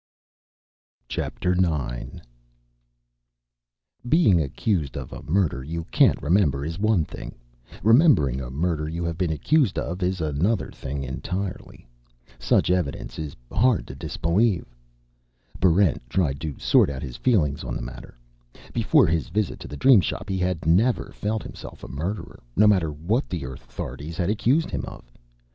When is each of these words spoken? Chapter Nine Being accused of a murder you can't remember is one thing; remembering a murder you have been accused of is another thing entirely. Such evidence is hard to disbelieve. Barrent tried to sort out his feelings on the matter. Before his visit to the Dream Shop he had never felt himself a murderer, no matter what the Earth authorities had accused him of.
Chapter 1.07 1.53
Nine 1.53 2.23
Being 4.09 4.41
accused 4.41 4.97
of 4.97 5.13
a 5.13 5.21
murder 5.21 5.63
you 5.63 5.83
can't 5.91 6.19
remember 6.23 6.65
is 6.65 6.79
one 6.79 7.05
thing; 7.05 7.35
remembering 7.83 8.41
a 8.41 8.49
murder 8.49 8.89
you 8.89 9.03
have 9.03 9.15
been 9.15 9.29
accused 9.31 9.77
of 9.77 10.01
is 10.01 10.19
another 10.19 10.71
thing 10.71 11.03
entirely. 11.03 11.87
Such 12.39 12.71
evidence 12.71 13.19
is 13.19 13.35
hard 13.51 13.85
to 13.85 13.93
disbelieve. 13.93 14.65
Barrent 15.59 16.01
tried 16.09 16.41
to 16.41 16.57
sort 16.57 16.89
out 16.89 17.03
his 17.03 17.17
feelings 17.17 17.63
on 17.63 17.75
the 17.75 17.83
matter. 17.83 18.17
Before 18.73 19.05
his 19.05 19.29
visit 19.29 19.59
to 19.59 19.67
the 19.67 19.77
Dream 19.77 20.01
Shop 20.01 20.27
he 20.29 20.39
had 20.39 20.65
never 20.65 21.11
felt 21.13 21.43
himself 21.43 21.83
a 21.83 21.87
murderer, 21.87 22.41
no 22.55 22.65
matter 22.65 22.91
what 22.91 23.29
the 23.29 23.45
Earth 23.45 23.65
authorities 23.69 24.17
had 24.17 24.31
accused 24.31 24.71
him 24.71 24.83
of. 24.85 25.03